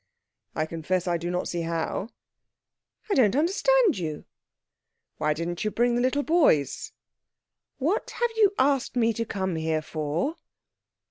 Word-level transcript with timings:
"I 0.55 0.65
confess 0.65 1.07
I 1.07 1.17
do 1.17 1.29
not 1.29 1.47
see 1.47 1.61
how." 1.61 2.09
"I 3.11 3.13
don't 3.13 3.35
understand 3.35 3.99
you." 3.99 4.25
"Why 5.19 5.31
didn't 5.35 5.63
you 5.63 5.69
bring 5.69 5.93
the 5.93 6.01
little 6.01 6.23
boys?" 6.23 6.91
"What 7.77 8.09
have 8.09 8.31
you 8.35 8.51
asked 8.57 8.95
me 8.95 9.13
to 9.13 9.25
come 9.25 9.57
here 9.57 9.83
for?" 9.83 10.37